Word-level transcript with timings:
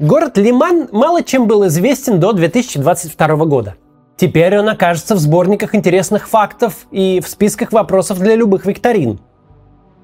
Город 0.00 0.38
Лиман 0.38 0.88
мало 0.92 1.22
чем 1.22 1.46
был 1.46 1.66
известен 1.66 2.20
до 2.20 2.32
2022 2.32 3.44
года. 3.44 3.74
Теперь 4.16 4.58
он 4.58 4.66
окажется 4.70 5.14
в 5.14 5.18
сборниках 5.18 5.74
интересных 5.74 6.26
фактов 6.26 6.86
и 6.90 7.20
в 7.20 7.28
списках 7.28 7.70
вопросов 7.70 8.18
для 8.18 8.34
любых 8.34 8.64
викторин. 8.64 9.20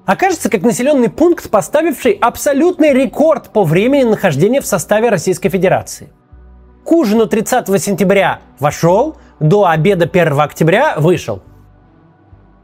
Окажется 0.05 0.51
как 0.51 0.61
населенный 0.61 1.09
пункт, 1.09 1.49
поставивший 1.49 2.11
абсолютный 2.11 2.93
рекорд 2.93 3.49
по 3.49 3.63
времени 3.63 4.03
нахождения 4.03 4.61
в 4.61 4.67
составе 4.67 5.09
Российской 5.09 5.49
Федерации. 5.49 6.09
К 6.85 6.91
ужину 6.91 7.25
30 7.25 7.67
сентября 7.81 8.41
вошел, 8.59 9.17
до 9.39 9.65
обеда 9.65 10.05
1 10.05 10.39
октября 10.39 10.93
вышел. 10.99 11.41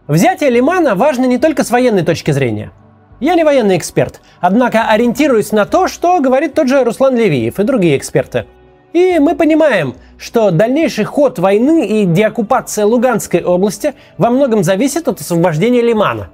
Взятие 0.06 0.52
Лимана 0.52 0.94
важно 0.94 1.26
не 1.26 1.40
только 1.40 1.64
с 1.64 1.72
военной 1.72 2.04
точки 2.04 2.30
зрения. 2.30 2.74
Я 3.24 3.36
не 3.36 3.44
военный 3.44 3.78
эксперт, 3.78 4.22
однако 4.42 4.90
ориентируюсь 4.90 5.52
на 5.52 5.66
то, 5.66 5.88
что 5.88 6.20
говорит 6.20 6.54
тот 6.54 6.68
же 6.68 6.84
Руслан 6.84 7.16
Левиев 7.16 7.60
и 7.60 7.64
другие 7.64 7.98
эксперты– 7.98 8.46
и 8.94 9.18
мы 9.18 9.36
понимаем, 9.36 9.96
что 10.20 10.52
дальнейший 10.52 11.04
ход 11.06 11.40
войны 11.40 11.88
и 11.88 12.06
деоккупация 12.06 12.86
Луганской 12.86 13.44
области 13.44 13.96
во 14.20 14.30
многом 14.30 14.64
зависит 14.64 15.08
от 15.08 15.20
освобождения 15.20 15.82
Лимана. 15.82 16.30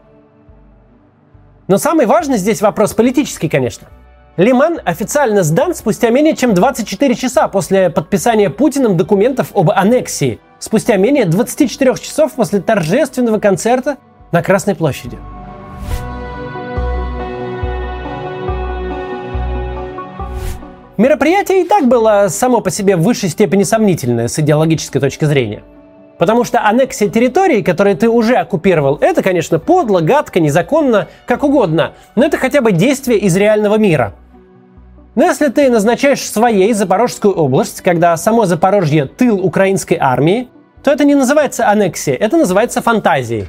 Но 1.69 1.77
самый 1.77 2.05
важный 2.05 2.37
здесь 2.37 2.61
вопрос 2.61 2.93
политический, 2.93 3.47
конечно. 3.47 3.87
Лиман 4.35 4.79
официально 4.83 5.43
сдан 5.43 5.73
спустя 5.73 6.09
менее 6.09 6.35
чем 6.35 6.53
24 6.53 7.15
часа 7.15 7.47
после 7.47 7.89
подписания 7.89 8.49
Путиным 8.49 8.97
документов 8.97 9.51
об 9.53 9.71
аннексии, 9.71 10.39
спустя 10.59 10.97
менее 10.97 11.25
24 11.25 11.95
часов 11.95 12.33
после 12.33 12.59
торжественного 12.59 13.39
концерта 13.39 13.97
на 14.31 14.43
Красной 14.43 14.75
площади. 14.75 15.17
Мероприятие 20.99 21.61
и 21.61 21.63
так 21.63 21.87
было 21.87 22.25
само 22.27 22.59
по 22.59 22.69
себе 22.69 22.97
в 22.97 23.03
высшей 23.03 23.29
степени 23.29 23.63
сомнительное 23.63 24.27
с 24.27 24.37
идеологической 24.37 24.99
точки 24.99 25.23
зрения. 25.23 25.63
Потому 26.17 26.43
что 26.43 26.59
аннексия 26.59 27.07
территорий, 27.07 27.63
которые 27.63 27.95
ты 27.95 28.09
уже 28.09 28.35
оккупировал, 28.35 28.97
это, 28.99 29.23
конечно, 29.23 29.59
подло, 29.59 30.01
гадко, 30.01 30.41
незаконно, 30.41 31.07
как 31.25 31.45
угодно, 31.45 31.93
но 32.17 32.25
это 32.25 32.35
хотя 32.35 32.59
бы 32.59 32.73
действие 32.73 33.17
из 33.17 33.37
реального 33.37 33.77
мира. 33.77 34.13
Но 35.15 35.23
если 35.23 35.47
ты 35.47 35.69
назначаешь 35.69 36.19
своей 36.19 36.73
Запорожскую 36.73 37.33
область, 37.33 37.79
когда 37.79 38.17
само 38.17 38.43
Запорожье– 38.43 39.05
тыл 39.17 39.39
украинской 39.39 39.97
армии, 39.97 40.49
то 40.83 40.91
это 40.91 41.05
не 41.05 41.15
называется 41.15 41.69
аннексией, 41.69 42.17
это 42.17 42.35
называется 42.35 42.81
фантазией. 42.81 43.47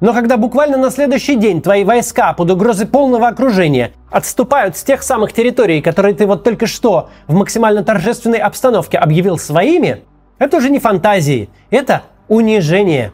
Но 0.00 0.12
когда 0.12 0.36
буквально 0.36 0.76
на 0.76 0.90
следующий 0.90 1.34
день 1.34 1.60
твои 1.60 1.82
войска 1.82 2.32
под 2.32 2.50
угрозой 2.50 2.86
полного 2.86 3.26
окружения 3.26 3.92
отступают 4.10 4.76
с 4.76 4.84
тех 4.84 5.02
самых 5.02 5.32
территорий, 5.32 5.82
которые 5.82 6.14
ты 6.14 6.26
вот 6.26 6.44
только 6.44 6.66
что 6.66 7.10
в 7.26 7.34
максимально 7.34 7.82
торжественной 7.82 8.38
обстановке 8.38 8.96
объявил 8.96 9.38
своими, 9.38 10.02
это 10.38 10.56
уже 10.58 10.70
не 10.70 10.78
фантазии, 10.78 11.48
это 11.70 12.02
унижение. 12.28 13.12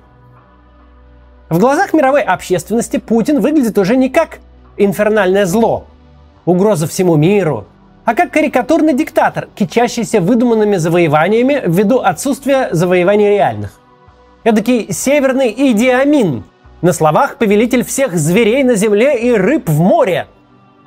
В 1.49 1.59
глазах 1.59 1.95
мировой 1.95 2.23
общественности 2.23 2.98
Путин 2.98 3.41
выглядит 3.41 3.79
уже 3.79 3.97
не 3.97 4.11
как 4.11 4.41
инфернальное 4.77 5.47
зло, 5.47 5.87
угроза 6.45 6.87
всему 6.87 7.17
миру, 7.17 7.67
а 8.05 8.15
как 8.15 8.31
карикатурный 8.31 8.93
диктатор, 8.93 9.48
кичащийся 9.55 10.21
выдуманными 10.21 10.77
завоеваниями 10.77 11.63
ввиду 11.65 12.01
отсутствия 12.01 12.69
завоеваний 12.73 13.31
реальных. 13.31 13.81
Эдакий 14.43 14.93
северный 14.93 15.55
идиамин, 15.57 16.45
на 16.83 16.92
словах 16.92 17.36
повелитель 17.39 17.84
всех 17.84 18.14
зверей 18.17 18.62
на 18.62 18.75
земле 18.75 19.19
и 19.19 19.33
рыб 19.33 19.69
в 19.69 19.80
море. 19.80 20.27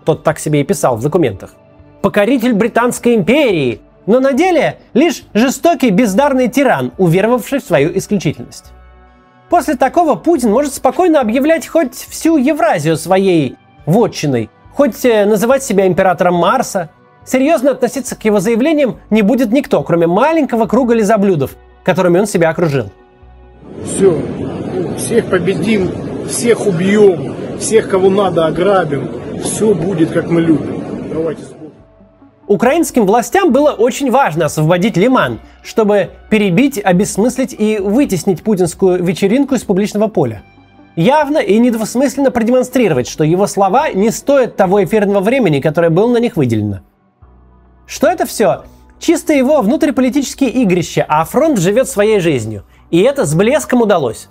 Тот 0.05 0.23
так 0.23 0.39
себе 0.39 0.61
и 0.61 0.63
писал 0.63 0.95
в 0.95 1.01
документах. 1.01 1.53
Покоритель 2.01 2.53
Британской 2.53 3.15
империи, 3.15 3.81
но 4.05 4.19
на 4.19 4.33
деле 4.33 4.79
лишь 4.93 5.23
жестокий 5.33 5.89
бездарный 5.89 6.47
тиран, 6.47 6.93
уверовавший 6.97 7.59
в 7.59 7.63
свою 7.63 7.97
исключительность. 7.97 8.71
После 9.49 9.75
такого 9.75 10.15
Путин 10.15 10.51
может 10.51 10.73
спокойно 10.73 11.21
объявлять 11.21 11.67
хоть 11.67 11.95
всю 11.95 12.37
Евразию 12.37 12.97
своей 12.97 13.57
вотчиной, 13.85 14.49
хоть 14.73 15.05
э, 15.05 15.25
называть 15.25 15.63
себя 15.63 15.87
императором 15.87 16.35
Марса. 16.35 16.89
Серьезно 17.25 17.71
относиться 17.71 18.15
к 18.15 18.23
его 18.25 18.39
заявлениям 18.39 18.99
не 19.09 19.21
будет 19.21 19.51
никто, 19.51 19.83
кроме 19.83 20.07
маленького 20.07 20.65
круга 20.65 20.93
лизоблюдов, 20.93 21.55
которыми 21.83 22.19
он 22.19 22.27
себя 22.27 22.49
окружил. 22.49 22.91
Все, 23.85 24.21
всех 24.97 25.25
победим, 25.25 25.91
всех 26.27 26.65
убьем, 26.65 27.35
всех, 27.59 27.89
кого 27.89 28.09
надо, 28.09 28.45
ограбим. 28.45 29.09
Все 29.43 29.73
будет, 29.73 30.11
как 30.11 30.29
мы 30.29 30.41
любим. 30.41 30.81
Давайте 31.13 31.43
Украинским 32.47 33.05
властям 33.05 33.51
было 33.51 33.71
очень 33.71 34.09
важно 34.09 34.45
освободить 34.45 34.95
Лиман, 34.95 35.41
чтобы 35.63 36.11
перебить, 36.29 36.79
обесмыслить 36.81 37.53
и 37.57 37.77
вытеснить 37.77 38.41
путинскую 38.41 39.03
вечеринку 39.03 39.55
из 39.55 39.63
публичного 39.63 40.07
поля. 40.07 40.43
Явно 40.95 41.39
и 41.39 41.59
недвусмысленно 41.59 42.31
продемонстрировать, 42.31 43.07
что 43.07 43.25
его 43.25 43.47
слова 43.47 43.91
не 43.91 44.11
стоят 44.11 44.55
того 44.55 44.81
эфирного 44.83 45.19
времени, 45.19 45.59
которое 45.59 45.89
было 45.89 46.09
на 46.09 46.17
них 46.19 46.37
выделено. 46.37 46.79
Что 47.85 48.07
это 48.07 48.25
все? 48.25 48.63
Чисто 48.97 49.33
его 49.33 49.61
внутриполитические 49.61 50.49
игрища, 50.49 51.05
а 51.07 51.25
фронт 51.25 51.59
живет 51.59 51.89
своей 51.89 52.21
жизнью. 52.21 52.63
И 52.91 53.01
это 53.01 53.25
с 53.25 53.35
блеском 53.35 53.81
удалось. 53.81 54.29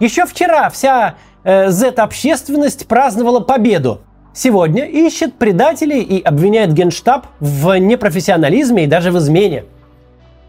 Еще 0.00 0.24
вчера 0.24 0.70
вся 0.70 1.16
э, 1.44 1.68
Z-общественность 1.68 2.88
праздновала 2.88 3.40
победу. 3.40 4.00
Сегодня 4.32 4.86
ищет 4.86 5.34
предателей 5.34 6.00
и 6.00 6.22
обвиняет 6.22 6.72
Генштаб 6.72 7.26
в 7.38 7.76
непрофессионализме 7.78 8.84
и 8.84 8.86
даже 8.86 9.12
в 9.12 9.18
измене. 9.18 9.64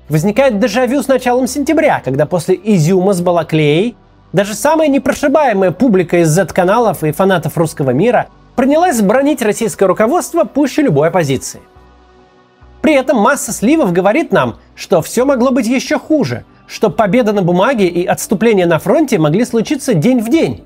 Возникает 0.08 0.60
дежавю 0.60 1.04
с 1.04 1.08
началом 1.10 1.48
сентября, 1.48 2.02
когда 2.04 2.26
после 2.26 2.58
изюма 2.64 3.12
с 3.12 3.20
Балаклеей 3.20 3.98
даже 4.32 4.54
самая 4.54 4.88
непрошибаемая 4.88 5.72
публика 5.72 6.22
из 6.22 6.30
Z-каналов 6.30 7.04
и 7.04 7.12
фанатов 7.12 7.58
русского 7.58 7.92
мира 7.92 8.28
принялась 8.56 9.02
бронить 9.02 9.42
российское 9.42 9.86
руководство 9.86 10.46
пуще 10.46 10.84
любой 10.84 11.10
оппозиции. 11.10 11.60
При 12.82 12.94
этом 12.94 13.18
масса 13.18 13.52
сливов 13.52 13.92
говорит 13.92 14.32
нам, 14.32 14.58
что 14.76 15.02
все 15.02 15.26
могло 15.26 15.52
быть 15.52 15.68
еще 15.68 16.00
хуже, 16.00 16.46
что 16.72 16.90
победа 16.90 17.34
на 17.34 17.42
бумаге 17.42 17.88
и 17.88 18.06
отступление 18.06 18.66
на 18.66 18.80
фронте 18.80 19.20
могли 19.20 19.44
случиться 19.44 19.94
день 19.94 20.22
в 20.22 20.30
день, 20.30 20.64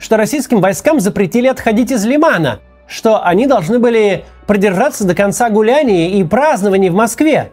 что 0.00 0.16
российским 0.16 0.60
войскам 0.60 0.98
запретили 0.98 1.46
отходить 1.46 1.92
из 1.92 2.04
Лимана, 2.04 2.58
что 2.88 3.24
они 3.24 3.46
должны 3.46 3.78
были 3.78 4.24
продержаться 4.48 5.06
до 5.06 5.14
конца 5.14 5.48
гуляний 5.48 6.18
и 6.18 6.24
празднований 6.24 6.88
в 6.88 6.94
Москве. 6.94 7.52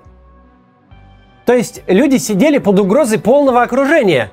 То 1.45 1.53
есть 1.53 1.84
люди 1.85 2.18
сидели 2.18 2.57
под 2.57 2.79
угрозой 2.79 3.19
полного 3.19 3.62
окружения. 3.62 4.31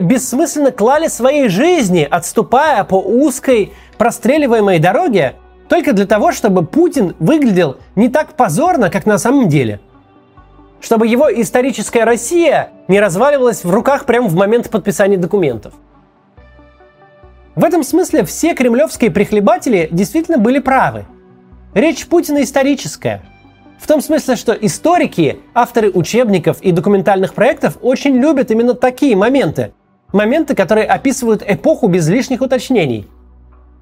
Бессмысленно 0.00 0.72
клали 0.72 1.06
свои 1.06 1.46
жизни, 1.46 2.06
отступая 2.10 2.82
по 2.82 2.96
узкой 2.96 3.72
простреливаемой 3.98 4.80
дороге, 4.80 5.36
только 5.68 5.92
для 5.92 6.06
того, 6.06 6.32
чтобы 6.32 6.66
Путин 6.66 7.14
выглядел 7.20 7.76
не 7.94 8.08
так 8.08 8.32
позорно, 8.32 8.90
как 8.90 9.06
на 9.06 9.18
самом 9.18 9.48
деле– 9.48 9.78
чтобы 10.80 11.06
его 11.06 11.32
историческая 11.32 12.04
Россия 12.04 12.70
не 12.88 13.00
разваливалась 13.00 13.64
в 13.64 13.70
руках 13.70 14.04
прямо 14.04 14.28
в 14.28 14.34
момент 14.34 14.70
подписания 14.70 15.16
документов. 15.16 15.72
В 17.54 17.64
этом 17.64 17.82
смысле 17.82 18.24
все 18.24 18.54
кремлевские 18.54 19.10
прихлебатели 19.10 19.88
действительно 19.90 20.38
были 20.38 20.58
правы. 20.58 21.06
Речь 21.72 22.06
Путина 22.06 22.42
историческая. 22.42 23.22
В 23.78 23.86
том 23.86 24.00
смысле, 24.00 24.36
что 24.36 24.52
историки, 24.52 25.40
авторы 25.54 25.90
учебников 25.90 26.60
и 26.62 26.72
документальных 26.72 27.34
проектов 27.34 27.78
очень 27.80 28.16
любят 28.16 28.50
именно 28.50 28.74
такие 28.74 29.16
моменты. 29.16 29.72
Моменты, 30.12 30.54
которые 30.54 30.86
описывают 30.86 31.42
эпоху 31.46 31.88
без 31.88 32.08
лишних 32.08 32.40
уточнений. 32.40 33.08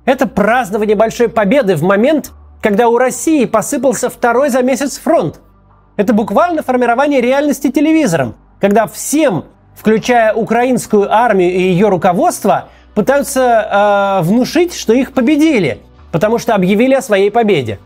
Это 0.04 0.26
празднование 0.26 0.96
большой 0.96 1.28
победы 1.28 1.76
в 1.76 1.82
момент, 1.82 2.32
когда 2.60 2.88
у 2.88 2.98
России 2.98 3.44
посыпался 3.44 4.08
второй 4.08 4.50
за 4.50 4.62
месяц 4.62 4.98
фронт– 4.98 5.40
это 5.96 6.14
буквально 6.14 6.62
формирование 6.62 7.20
реальности 7.20 7.70
телевизором, 7.70 8.34
когда 8.60 8.86
всем, 8.86 9.44
включая 9.74 10.32
украинскую 10.32 11.12
армию 11.12 11.52
и 11.52 11.60
ее 11.60 11.88
руководство, 11.88 12.68
пытаются 12.94 14.20
э, 14.20 14.24
внушить, 14.24 14.74
что 14.74 14.92
их 14.92 15.12
победили, 15.12 15.80
потому 16.10 16.38
что 16.38 16.54
объявили 16.54 16.94
о 16.94 17.02
своей 17.02 17.30
победе. 17.30 17.78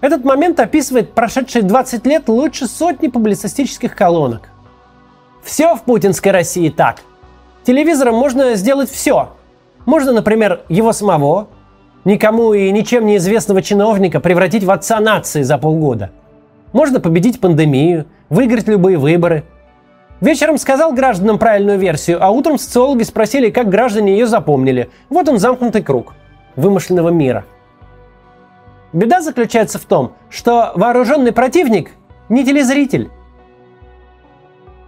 Этот 0.00 0.24
момент 0.24 0.60
описывает 0.60 1.12
прошедшие 1.12 1.62
20 1.62 2.06
лет 2.06 2.28
лучше 2.28 2.66
сотни 2.66 3.08
публицистических 3.08 3.94
колонок. 3.94 4.48
Все 5.42 5.74
в 5.74 5.82
путинской 5.82 6.32
России 6.32 6.68
так. 6.68 7.00
Телевизором 7.64 8.14
можно 8.14 8.54
сделать 8.54 8.90
все. 8.90 9.30
Можно, 9.84 10.12
например, 10.12 10.60
его 10.68 10.92
самого, 10.92 11.48
никому 12.04 12.54
и 12.54 12.70
ничем 12.70 13.06
неизвестного 13.06 13.60
чиновника 13.60 14.20
превратить 14.20 14.64
в 14.64 14.70
отца 14.70 15.00
нации 15.00 15.42
за 15.42 15.58
полгода– 15.58 16.12
можно 16.72 17.00
победить 17.00 17.40
пандемию, 17.40 18.06
выиграть 18.28 18.68
любые 18.68 18.98
выборы. 18.98 19.44
Вечером 20.20 20.58
сказал 20.58 20.92
гражданам 20.92 21.38
правильную 21.38 21.78
версию, 21.78 22.18
а 22.22 22.30
утром 22.30 22.58
социологи 22.58 23.04
спросили, 23.04 23.50
как 23.50 23.68
граждане 23.68 24.12
ее 24.12 24.26
запомнили. 24.26 24.90
Вот 25.08 25.28
он 25.28 25.38
замкнутый 25.38 25.82
круг 25.82 26.14
вымышленного 26.56 27.10
мира. 27.10 27.44
Беда 28.92 29.20
заключается 29.20 29.78
в 29.78 29.84
том, 29.84 30.14
что 30.28 30.72
вооруженный 30.74 31.32
противник 31.32 31.92
не 32.28 32.44
телезритель. 32.44 33.10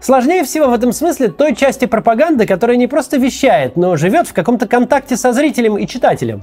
Сложнее 0.00 0.44
всего 0.44 0.68
в 0.68 0.72
этом 0.72 0.92
смысле 0.92 1.28
той 1.28 1.54
части 1.54 1.84
пропаганды, 1.84 2.46
которая 2.46 2.76
не 2.76 2.86
просто 2.86 3.18
вещает, 3.18 3.76
но 3.76 3.96
живет 3.96 4.26
в 4.26 4.32
каком-то 4.32 4.66
контакте 4.66 5.16
со 5.16 5.32
зрителем 5.32 5.76
и 5.76 5.86
читателем. 5.86 6.42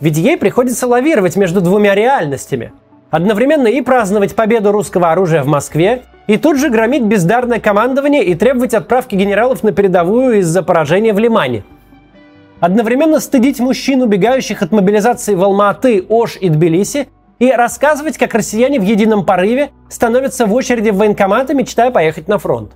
Ведь 0.00 0.18
ей 0.18 0.36
приходится 0.36 0.86
лавировать 0.86 1.36
между 1.36 1.60
двумя 1.60 1.94
реальностями. 1.94 2.72
Одновременно 3.10 3.68
и 3.68 3.80
праздновать 3.82 4.34
победу 4.34 4.72
русского 4.72 5.12
оружия 5.12 5.42
в 5.42 5.46
Москве, 5.46 6.02
и 6.26 6.36
тут 6.38 6.58
же 6.58 6.70
громить 6.70 7.04
бездарное 7.04 7.60
командование 7.60 8.24
и 8.24 8.34
требовать 8.34 8.74
отправки 8.74 9.14
генералов 9.14 9.62
на 9.62 9.70
передовую 9.72 10.40
из-за 10.40 10.62
поражения 10.62 11.12
в 11.12 11.18
Лимане. 11.18 11.64
Одновременно 12.58 13.20
стыдить 13.20 13.60
мужчин, 13.60 14.02
убегающих 14.02 14.62
от 14.62 14.72
мобилизации 14.72 15.34
в 15.34 15.42
Алма-Аты, 15.44 16.04
Ош 16.08 16.36
и 16.40 16.48
Тбилиси, 16.48 17.08
и 17.38 17.52
рассказывать, 17.52 18.16
как 18.18 18.34
россияне 18.34 18.80
в 18.80 18.82
едином 18.82 19.24
порыве 19.24 19.70
становятся 19.88 20.46
в 20.46 20.54
очереди 20.54 20.90
в 20.90 20.96
военкоматы, 20.96 21.54
мечтая 21.54 21.90
поехать 21.90 22.28
на 22.28 22.38
фронт. 22.38 22.72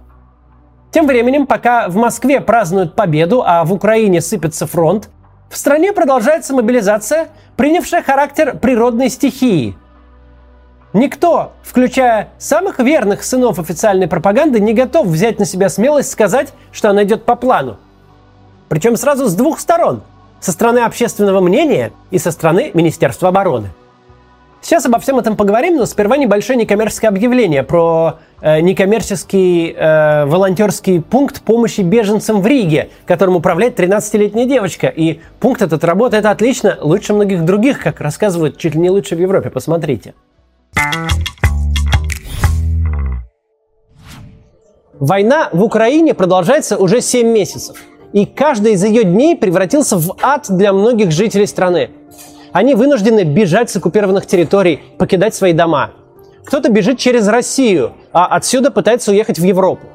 Тем 0.92 1.06
временем, 1.06 1.46
пока 1.46 1.88
в 1.88 1.96
Москве 1.96 2.40
празднуют 2.40 2.94
победу, 2.94 3.42
а 3.44 3.64
в 3.64 3.72
Украине 3.72 4.20
сыпется 4.20 4.66
фронт, 4.66 5.08
в 5.48 5.56
стране 5.56 5.92
продолжается 5.92 6.54
мобилизация, 6.54 7.28
принявшая 7.56 8.02
характер 8.02 8.58
природной 8.58 9.08
стихии. 9.08 9.76
Никто, 10.92 11.52
включая 11.62 12.31
самых 12.38 12.81
верных 12.81 13.22
сынов 13.22 13.60
официальной 13.60 14.08
пропаганды, 14.08 14.58
не 14.58 14.72
готов 14.72 15.06
взять 15.06 15.38
на 15.38 15.44
себя 15.44 15.69
смелость 15.69 16.10
сказать, 16.10 16.52
что 16.72 16.90
она 16.90 17.04
идет 17.04 17.25
по 17.25 17.37
плану. 17.37 17.76
Причем 18.69 18.96
сразу 18.96 19.26
с 19.26 19.34
двух 19.34 19.60
сторон. 19.60 20.02
Со 20.40 20.52
стороны 20.52 20.81
общественного 20.81 21.40
мнения 21.40 21.92
и 22.10 22.19
со 22.19 22.32
стороны 22.32 22.70
Министерства 22.75 23.28
обороны. 23.28 23.69
Сейчас 24.62 24.84
обо 24.84 24.98
всем 24.98 25.19
этом 25.19 25.37
поговорим, 25.37 25.76
но 25.76 25.87
сперва 25.87 26.16
небольшое 26.16 26.58
некоммерческое 26.58 27.10
объявление 27.10 27.62
про 27.62 28.19
э, 28.40 28.60
некоммерческий 28.60 29.72
э, 29.72 30.26
волонтерский 30.26 31.00
пункт 31.00 31.40
помощи 31.42 31.81
беженцам 31.81 32.42
в 32.42 32.46
Риге, 32.46 32.90
которым 33.06 33.37
управляет 33.37 33.78
13-летняя 33.78 34.46
девочка. 34.46 34.88
И 34.88 35.20
пункт 35.38 35.62
этот 35.62 35.82
работает 35.84 36.26
отлично, 36.26 36.76
лучше 36.81 37.14
многих 37.14 37.44
других, 37.44 37.81
как 37.82 38.00
рассказывают, 38.00 38.58
чуть 38.58 38.75
ли 38.75 38.81
не 38.81 38.90
лучше 38.90 39.16
в 39.16 39.20
Европе. 39.20 39.50
Посмотрите. 39.50 40.14
Война 45.00 45.49
в 45.52 45.62
Украине 45.62 46.12
продолжается 46.12 46.76
уже 46.76 47.00
7 47.00 47.26
месяцев. 47.26 47.76
И 48.12 48.26
каждый 48.26 48.75
из 48.75 48.84
ее 48.84 49.05
дней 49.05 49.34
превратился 49.34 49.96
в 49.96 50.17
ад 50.20 50.46
для 50.49 50.72
многих 50.72 51.11
жителей 51.11 51.46
страны. 51.46 51.90
Они 52.52 52.75
вынуждены 52.75 53.25
бежать 53.25 53.70
с 53.70 53.76
оккупированных 53.76 54.26
территорий, 54.26 54.81
покидать 54.99 55.34
свои 55.34 55.52
дома. 55.52 55.93
Кто-то 56.44 56.70
бежит 56.70 56.99
через 56.99 57.28
Россию, 57.28 57.93
а 58.12 58.26
отсюда 58.26 58.70
пытается 58.70 59.12
уехать 59.12 59.38
в 59.38 59.44
Европу. 59.44 59.87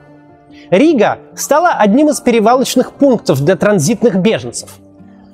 Рига 0.71 1.19
стала 1.35 1.69
одним 1.71 2.09
из 2.09 2.21
перевалочных 2.21 2.93
пунктов 2.93 3.41
для 3.41 3.55
транзитных 3.55 4.15
беженцев. 4.15 4.69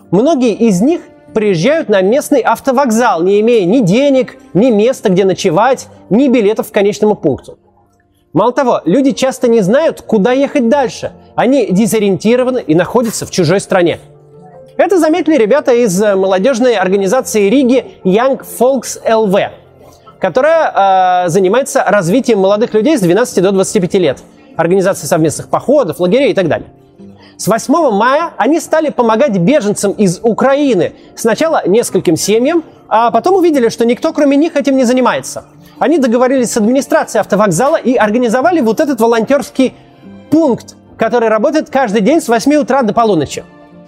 Многие 0.09 0.53
из 0.53 0.81
них 0.81 1.01
приезжают 1.33 1.89
на 1.89 2.01
местный 2.01 2.41
автовокзал, 2.41 3.23
не 3.23 3.39
имея 3.41 3.65
ни 3.65 3.79
денег, 3.79 4.37
ни 4.53 4.69
места, 4.69 5.09
где 5.09 5.25
ночевать, 5.25 5.87
ни 6.09 6.27
билетов 6.27 6.69
к 6.69 6.73
конечному 6.73 7.15
пункту. 7.15 7.57
Мало 8.33 8.53
того, 8.53 8.81
люди 8.85 9.11
часто 9.11 9.49
не 9.49 9.61
знают, 9.61 10.01
куда 10.01 10.31
ехать 10.31 10.69
дальше. 10.69 11.11
Они 11.35 11.67
дезориентированы 11.67 12.63
и 12.65 12.75
находятся 12.75 13.25
в 13.25 13.31
чужой 13.31 13.59
стране. 13.59 13.99
Это 14.77 14.97
заметили 14.97 15.35
ребята 15.35 15.73
из 15.73 16.01
э, 16.01 16.15
молодежной 16.15 16.75
организации 16.75 17.49
Риги 17.49 17.85
Young 18.05 18.41
Folks 18.59 18.97
LV, 19.05 19.49
которая 20.19 21.25
э, 21.25 21.29
занимается 21.29 21.83
развитием 21.85 22.39
молодых 22.39 22.73
людей 22.73 22.97
с 22.97 23.01
12 23.01 23.43
до 23.43 23.51
25 23.51 23.93
лет, 23.95 24.19
организацией 24.55 25.07
совместных 25.07 25.49
походов, 25.49 25.99
лагерей 25.99 26.31
и 26.31 26.33
так 26.33 26.47
далее. 26.47 26.69
С 27.41 27.47
8 27.47 27.89
мая 27.89 28.33
они 28.37 28.59
стали 28.59 28.91
помогать 28.91 29.35
беженцам 29.35 29.93
из 29.93 30.19
Украины. 30.21 30.93
Сначала 31.15 31.67
нескольким 31.67 32.15
семьям, 32.15 32.63
а 32.87 33.09
потом 33.09 33.33
увидели, 33.33 33.69
что 33.69 33.83
никто 33.83 34.13
кроме 34.13 34.37
них 34.37 34.55
этим 34.55 34.77
не 34.77 34.83
занимается. 34.83 35.45
Они 35.79 35.97
договорились 35.97 36.51
с 36.51 36.57
администрацией 36.57 37.21
автовокзала 37.21 37.77
и 37.77 37.95
организовали 37.95 38.61
вот 38.61 38.79
этот 38.79 39.01
волонтерский 39.01 39.73
пункт, 40.29 40.75
который 40.97 41.29
работает 41.29 41.71
каждый 41.71 42.01
день 42.01 42.21
с 42.21 42.27
8 42.27 42.53
утра 42.57 42.83
до 42.83 42.93
полуночи. 42.93 43.43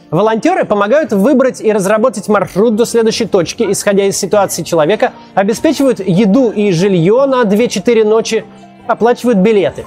Волонтеры 0.09 0.65
помогают 0.65 1.13
выбрать 1.13 1.61
и 1.61 1.71
разработать 1.71 2.27
маршрут 2.29 2.75
до 2.75 2.87
следующей 2.87 3.25
точки, 3.25 3.67
исходя 3.71 4.05
из 4.05 4.17
ситуации 4.17 4.63
человека, 4.63 5.13
обеспечивают 5.35 5.99
еду 5.99 6.49
и 6.49 6.71
жилье 6.71 7.27
на 7.27 7.43
2-4 7.43 8.03
ночи, 8.03 8.45
оплачивают 8.87 9.37
билеты. 9.37 9.85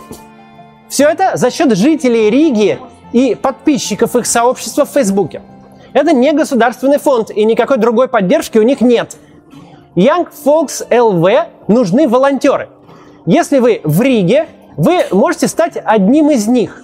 Все 0.89 1.09
это 1.09 1.33
за 1.37 1.51
счет 1.51 1.77
жителей 1.77 2.31
Риги 2.31 2.79
и 3.13 3.35
подписчиков 3.35 4.17
их 4.17 4.27
сообщества 4.27 4.85
в 4.85 4.91
Фейсбуке. 4.91 5.43
Это 5.93 6.13
не 6.13 6.33
государственный 6.33 6.99
фонд, 6.99 7.31
и 7.31 7.45
никакой 7.45 7.79
другой 7.79 8.09
поддержки 8.09 8.59
у 8.59 8.63
них 8.63 8.81
нет. 8.81 9.17
Young 9.95 10.29
Folks 10.45 10.87
LV 10.91 11.47
нужны 11.69 12.07
волонтеры. 12.07 12.69
Если 13.25 13.59
вы 13.59 13.81
в 13.83 14.03
Риге, 14.03 14.47
вы 14.77 15.07
можете 15.11 15.49
стать 15.49 15.79
одним 15.83 16.31
из 16.31 16.47
них. 16.47 16.83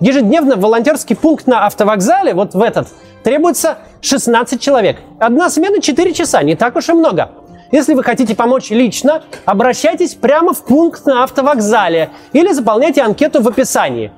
Ежедневно 0.00 0.54
в 0.54 0.60
волонтерский 0.60 1.16
пункт 1.16 1.48
на 1.48 1.66
автовокзале, 1.66 2.32
вот 2.32 2.54
в 2.54 2.62
этот, 2.62 2.88
требуется 3.24 3.78
16 4.00 4.60
человек. 4.60 4.98
Одна 5.18 5.50
смена 5.50 5.82
4 5.82 6.12
часа, 6.12 6.42
не 6.42 6.54
так 6.54 6.76
уж 6.76 6.88
и 6.88 6.92
много. 6.92 7.32
Если 7.72 7.94
вы 7.94 8.02
хотите 8.04 8.34
помочь 8.34 8.70
лично, 8.70 9.22
обращайтесь 9.44 10.14
прямо 10.14 10.54
в 10.54 10.64
пункт 10.64 11.04
на 11.04 11.24
автовокзале 11.24 12.10
или 12.32 12.52
заполняйте 12.52 13.02
анкету 13.02 13.42
в 13.42 13.48
описании. 13.48 14.12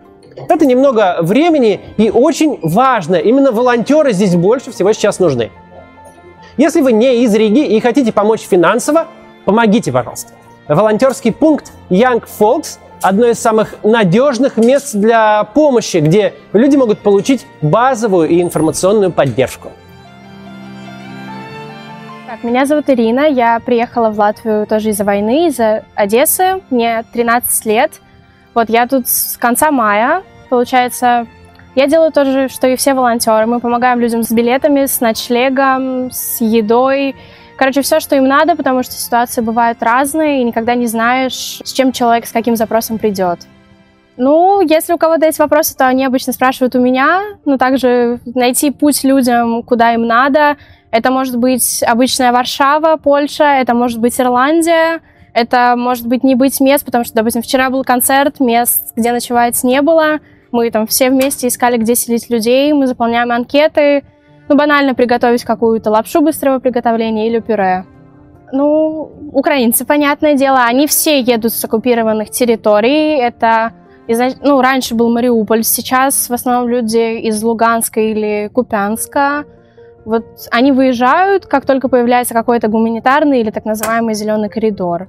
Это 0.49 0.67
немного 0.67 1.19
времени 1.21 1.81
и 1.97 2.11
очень 2.11 2.59
важно. 2.63 3.17
Именно 3.17 3.53
волонтеры 3.53 4.13
здесь 4.13 4.37
больше 4.37 4.71
всего 4.71 4.93
сейчас 4.93 5.19
нужны. 5.19 5.51
Если 6.57 6.81
вы 6.81 6.93
не 6.93 7.25
из 7.25 7.35
Риги 7.35 7.67
и 7.67 7.81
хотите 7.81 8.13
помочь 8.13 8.43
финансово, 8.43 9.09
помогите, 9.45 9.93
пожалуйста. 9.93 10.33
Волонтерский 10.69 11.33
пункт 11.33 11.73
Young 11.89 12.25
Folks– 12.39 12.79
одно 13.03 13.27
из 13.27 13.39
самых 13.39 13.77
надежных 13.83 14.57
мест 14.57 14.95
для 14.95 15.45
помощи, 15.45 15.99
где 15.99 16.35
люди 16.53 16.77
могут 16.77 17.01
получить 17.01 17.47
базовую 17.63 18.29
и 18.29 18.41
информационную 18.43 19.11
поддержку. 19.11 19.71
Так, 22.27 22.45
меня 22.45 22.67
зовут 22.67 22.89
Ирина, 22.89 23.27
я 23.27 23.59
приехала 23.61 24.11
в 24.11 24.19
Латвию 24.19 24.67
тоже 24.67 24.91
из-за 24.91 25.05
войны, 25.05 25.49
из-за 25.49 25.85
Одессы, 25.95 26.61
мне 26.71 27.05
13 27.13 27.67
лет. 27.67 27.93
Вот 28.55 28.69
я 28.69 28.87
тут 28.87 29.09
с 29.09 29.37
конца 29.37 29.71
мая, 29.71 30.23
получается, 30.49 31.27
я 31.75 31.87
делаю 31.87 32.13
то 32.13 32.25
же, 32.25 32.49
что 32.49 32.67
и 32.67 32.77
все 32.77 32.95
волонтеры. 32.95 33.47
Мы 33.47 33.61
помогаем 33.61 34.01
людям 34.01 34.23
с 34.23 34.31
билетами, 34.31 34.87
с 34.87 35.01
ночлегом, 35.01 36.11
с 36.11 36.41
едой, 36.41 37.15
Короче, 37.61 37.83
все, 37.83 38.01
что 38.01 38.17
им 38.17 38.25
надо, 38.25 38.57
потому 38.57 38.83
что 38.83 38.95
ситуации 38.95 39.43
бывают 39.43 39.83
разные, 39.83 40.41
и 40.41 40.45
никогда 40.45 40.75
не 40.75 40.87
знаешь, 40.87 41.61
с 41.63 41.73
чем 41.75 41.93
человек, 41.93 42.25
с 42.25 42.33
каким 42.33 42.57
запросом 42.57 42.97
придет. 42.97 43.41
Ну, 44.17 44.63
если 44.63 44.95
у 44.95 44.97
кого-то 44.97 45.27
есть 45.27 45.39
вопросы, 45.39 45.77
то 45.77 45.87
они 45.87 46.07
обычно 46.07 46.33
спрашивают 46.33 46.75
у 46.75 46.81
меня, 46.81 47.21
но 47.45 47.59
также 47.59 48.19
найти 48.25 48.71
путь 48.71 49.05
людям, 49.05 49.63
куда 49.63 49.93
им 49.93 50.07
надо. 50.07 50.57
Это 50.91 51.11
может 51.11 51.37
быть 51.37 51.83
обычная 51.83 52.33
Варшава, 52.33 52.97
Польша, 52.97 53.45
это 53.45 53.75
может 53.75 54.01
быть 54.01 54.19
Ирландия, 54.19 55.03
это 55.33 55.75
может 55.77 56.07
быть 56.07 56.25
не 56.25 56.35
быть 56.35 56.61
мест, 56.61 56.85
потому 56.85 57.05
что, 57.05 57.15
допустим, 57.15 57.43
вчера 57.43 57.71
был 57.71 57.85
концерт, 57.85 58.41
мест, 58.41 58.93
где 58.97 59.13
ночевать 59.13 59.63
не 59.65 59.83
было. 59.83 60.19
Мы 60.53 60.71
там 60.71 60.87
все 60.87 61.11
вместе 61.11 61.47
искали, 61.47 61.77
где 61.77 61.95
селить 61.95 62.29
людей, 62.31 62.73
мы 62.73 62.87
заполняем 62.87 63.31
анкеты, 63.31 64.05
ну, 64.49 64.57
банально 64.57 64.95
приготовить 64.95 65.45
какую-то 65.45 65.91
лапшу 65.91 66.23
быстрого 66.23 66.59
приготовления 66.59 67.29
или 67.29 67.39
пюре. 67.39 67.85
Ну, 68.53 69.13
украинцы, 69.33 69.85
понятное 69.85 70.35
дело, 70.35 70.65
они 70.65 70.89
все 70.89 71.21
едут 71.21 71.53
с 71.53 71.65
оккупированных 71.65 72.31
территорий. 72.31 73.17
Это, 73.17 73.73
ну, 74.43 74.61
раньше 74.61 74.97
был 74.97 75.13
Мариуполь, 75.13 75.63
сейчас 75.63 76.29
в 76.29 76.33
основном 76.33 76.69
люди 76.69 77.21
из 77.21 77.41
Луганска 77.45 78.01
или 78.01 78.51
Купянска. 78.53 79.45
Вот 80.05 80.25
они 80.51 80.73
выезжают, 80.73 81.47
как 81.47 81.65
только 81.65 81.89
появляется 81.89 82.35
какой-то 82.35 82.67
гуманитарный 82.67 83.41
или 83.41 83.51
так 83.51 83.65
называемый 83.65 84.15
зеленый 84.15 84.49
коридор. 84.49 85.09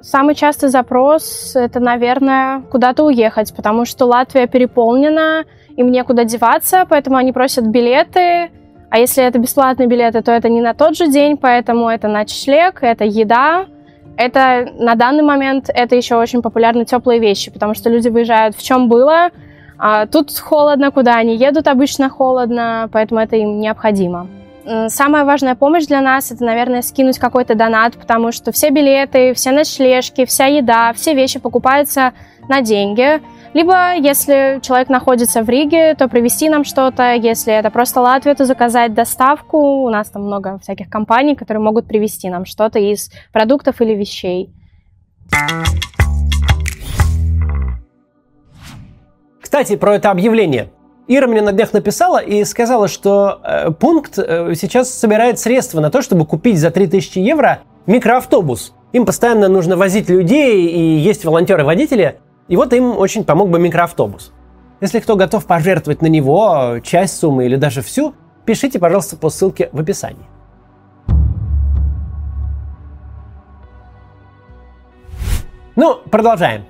Самый 0.00 0.34
частый 0.34 0.68
запрос— 0.68 1.52
это, 1.54 1.80
наверное, 1.80 2.60
куда-то 2.60 3.04
уехать, 3.04 3.54
потому 3.54 3.84
что 3.84 4.06
Латвия 4.06 4.46
переполнена, 4.46 5.44
им 5.76 5.90
некуда 5.90 6.24
деваться, 6.24 6.86
поэтому 6.88 7.16
они 7.16 7.32
просят 7.32 7.66
билеты, 7.66 8.50
а 8.90 8.98
если 8.98 9.22
это 9.22 9.38
бесплатные 9.38 9.86
билеты, 9.86 10.22
то 10.22 10.32
это 10.32 10.48
не 10.48 10.60
на 10.60 10.72
тот 10.72 10.96
же 10.96 11.08
день, 11.08 11.36
поэтому 11.36 11.88
это 11.88 12.08
ночлег, 12.08 12.82
это 12.82 13.04
еда. 13.04 13.66
Это 14.16 14.68
на 14.78 14.94
данный 14.94 15.22
момент 15.22 15.68
это 15.68 15.94
еще 15.94 16.16
очень 16.16 16.42
популярны 16.42 16.84
теплые 16.84 17.20
вещи, 17.20 17.52
потому 17.52 17.74
что 17.74 17.90
люди 17.90 18.08
выезжают 18.08 18.56
в 18.56 18.62
чем 18.62 18.88
было. 18.88 19.28
А 19.78 20.06
тут 20.06 20.36
холодно, 20.36 20.90
куда 20.90 21.16
они 21.16 21.36
едут 21.36 21.68
обычно 21.68 22.08
холодно, 22.08 22.88
поэтому 22.90 23.20
это 23.20 23.36
им 23.36 23.60
необходимо. 23.60 24.26
Самая 24.88 25.24
важная 25.24 25.54
помощь 25.54 25.86
для 25.86 26.00
нас 26.00 26.30
это, 26.30 26.44
наверное, 26.44 26.82
скинуть 26.82 27.18
какой-то 27.18 27.54
донат, 27.54 27.94
потому 27.94 28.32
что 28.32 28.52
все 28.52 28.70
билеты, 28.70 29.34
все 29.34 29.50
ночлежки, 29.50 30.24
вся 30.24 30.46
еда, 30.46 30.92
все 30.92 31.14
вещи 31.14 31.38
покупаются 31.38 32.12
на 32.48 32.60
деньги. 32.60 33.20
Либо, 33.54 33.94
если 33.94 34.60
человек 34.62 34.88
находится 34.88 35.42
в 35.42 35.48
Риге, 35.48 35.94
то 35.94 36.08
привезти 36.08 36.50
нам 36.50 36.64
что-то. 36.64 37.14
Если 37.14 37.52
это 37.52 37.70
просто 37.70 38.00
Латвия, 38.00 38.34
то 38.34 38.44
заказать 38.44 38.92
доставку. 38.94 39.84
У 39.84 39.90
нас 39.90 40.10
там 40.10 40.24
много 40.24 40.58
всяких 40.58 40.90
компаний, 40.90 41.34
которые 41.34 41.62
могут 41.62 41.86
привезти 41.86 42.28
нам 42.28 42.44
что-то 42.44 42.78
из 42.78 43.10
продуктов 43.32 43.80
или 43.80 43.94
вещей. 43.94 44.52
Кстати, 49.40 49.76
про 49.76 49.96
это 49.96 50.10
объявление. 50.10 50.68
Ира 51.10 51.26
мне 51.26 51.40
на 51.40 51.52
днях 51.52 51.72
написала 51.72 52.18
и 52.18 52.44
сказала, 52.44 52.86
что 52.86 53.40
э, 53.42 53.70
пункт 53.70 54.18
э, 54.18 54.52
сейчас 54.54 54.92
собирает 54.92 55.38
средства 55.38 55.80
на 55.80 55.90
то, 55.90 56.02
чтобы 56.02 56.26
купить 56.26 56.58
за 56.58 56.70
3000 56.70 57.18
евро 57.18 57.60
микроавтобус. 57.86 58.74
Им 58.92 59.06
постоянно 59.06 59.48
нужно 59.48 59.78
возить 59.78 60.10
людей, 60.10 60.66
и 60.66 60.98
есть 60.98 61.24
волонтеры-водители, 61.24 62.20
и 62.48 62.56
вот 62.56 62.74
им 62.74 62.94
очень 62.94 63.24
помог 63.24 63.48
бы 63.48 63.58
микроавтобус. 63.58 64.32
Если 64.82 65.00
кто 65.00 65.16
готов 65.16 65.46
пожертвовать 65.46 66.02
на 66.02 66.08
него 66.08 66.76
часть 66.82 67.18
суммы 67.18 67.46
или 67.46 67.56
даже 67.56 67.80
всю, 67.80 68.14
пишите, 68.44 68.78
пожалуйста, 68.78 69.16
по 69.16 69.30
ссылке 69.30 69.70
в 69.72 69.80
описании. 69.80 70.26
Ну, 75.74 75.94
продолжаем. 76.10 76.66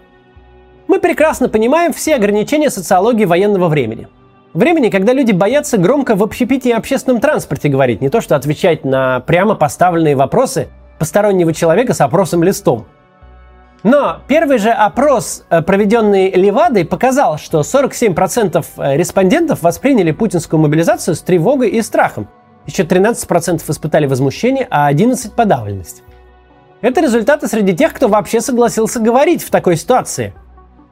Мы 0.86 1.00
прекрасно 1.00 1.48
понимаем 1.48 1.92
все 1.92 2.14
ограничения 2.14 2.70
социологии 2.70 3.24
военного 3.24 3.68
времени. 3.68 4.06
Времени, 4.54 4.88
когда 4.88 5.12
люди 5.12 5.32
боятся 5.32 5.78
громко 5.78 6.14
в 6.14 6.22
общепите 6.22 6.70
и 6.70 6.72
общественном 6.72 7.20
транспорте 7.20 7.68
говорить, 7.68 8.00
не 8.00 8.08
то 8.08 8.20
что 8.20 8.34
отвечать 8.36 8.84
на 8.84 9.20
прямо 9.20 9.54
поставленные 9.54 10.16
вопросы 10.16 10.68
постороннего 10.98 11.52
человека 11.52 11.94
с 11.94 12.00
опросом 12.00 12.42
листом– 12.42 12.86
но 13.84 14.18
первый 14.26 14.58
же 14.58 14.70
опрос, 14.70 15.44
э, 15.50 15.62
проведенный 15.62 16.30
Левадой, 16.30 16.84
показал, 16.84 17.38
что 17.38 17.60
47% 17.60 18.64
э, 18.76 18.96
респондентов 18.96 19.62
восприняли 19.62 20.10
путинскую 20.10 20.60
мобилизацию 20.60 21.14
с 21.14 21.20
тревогой 21.20 21.70
и 21.70 21.82
страхом. 21.82 22.28
Еще 22.66 22.82
13% 22.82 23.62
испытали 23.70 24.06
возмущение, 24.06 24.66
а 24.68 24.92
11% 24.92 25.30
подавленность. 25.34 26.02
Это 26.80 27.00
результаты 27.00 27.46
среди 27.46 27.74
тех, 27.76 27.94
кто 27.94 28.08
вообще 28.08 28.40
согласился 28.40 29.00
говорить 29.00 29.42
в 29.42 29.50
такой 29.50 29.76
ситуации. 29.76 30.34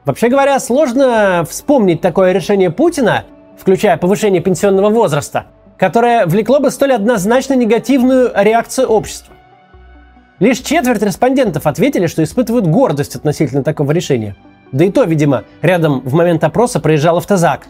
Вообще 0.05 0.29
говоря, 0.29 0.57
сложно 0.59 1.45
вспомнить 1.49 1.99
такое 1.99 2.31
решение 2.31 2.71
Путина, 2.71 3.25
включая 3.57 3.97
повышение 3.97 4.41
пенсионного 4.41 4.89
возраста, 4.89 5.47
которое 5.77 6.25
влекло 6.25 6.59
бы 6.59 6.71
столь 6.71 6.93
однозначно 6.93 7.53
негативную 7.53 8.31
реакцию 8.35 8.87
общества. 8.87 9.33
Лишь 10.39 10.59
четверть 10.59 11.01
респондентов 11.01 11.65
ответили, 11.65 12.07
что 12.07 12.23
испытывают 12.23 12.67
гордость 12.67 13.15
относительно 13.15 13.63
такого 13.63 13.91
решения. 13.91 14.35
Да 14.71 14.85
и 14.85 14.91
то, 14.91 15.03
видимо, 15.03 15.45
рядом 15.61 16.01
в 16.01 16.13
момент 16.13 16.43
опроса 16.43 16.79
проезжал 16.79 17.17
автозак. 17.17 17.67